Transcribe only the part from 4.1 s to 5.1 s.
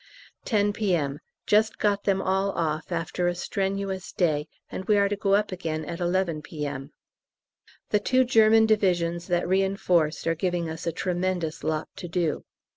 day, and we are